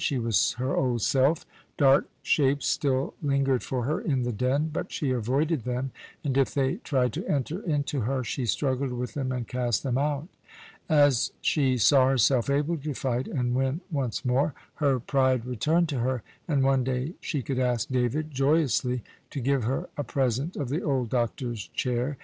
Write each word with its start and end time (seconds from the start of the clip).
She 0.03 0.17
was 0.17 0.53
her 0.53 0.75
old 0.75 1.03
self. 1.03 1.45
Dark 1.77 2.07
shapes 2.23 2.65
still 2.65 3.13
lingered 3.21 3.61
for 3.61 3.83
her 3.83 4.01
in 4.01 4.23
the 4.23 4.31
Den, 4.31 4.71
but 4.73 4.91
she 4.91 5.11
avoided 5.11 5.63
them, 5.63 5.91
and 6.23 6.35
if 6.39 6.55
they 6.55 6.77
tried 6.77 7.13
to 7.13 7.27
enter 7.27 7.59
into 7.61 7.99
her, 8.01 8.23
she 8.23 8.47
struggled 8.47 8.91
with 8.93 9.13
them 9.13 9.31
and 9.31 9.47
cast 9.47 9.83
them 9.83 9.99
out. 9.99 10.27
As 10.89 11.33
she 11.39 11.77
saw 11.77 12.09
herself 12.09 12.49
able 12.49 12.77
to 12.77 12.95
fight 12.95 13.27
and 13.27 13.53
win 13.53 13.81
once 13.91 14.25
more, 14.25 14.55
her 14.77 14.99
pride 14.99 15.45
returned 15.45 15.87
to 15.89 15.99
her, 15.99 16.23
and 16.47 16.63
one 16.63 16.83
day 16.83 17.13
she 17.21 17.43
could 17.43 17.59
ask 17.59 17.87
David, 17.89 18.31
joyously, 18.31 19.03
to 19.29 19.39
give 19.39 19.65
her 19.65 19.87
a 19.97 20.03
present 20.03 20.55
of 20.55 20.69
the 20.69 20.81
old 20.81 21.11
doctor's 21.11 21.67
chair. 21.75 22.17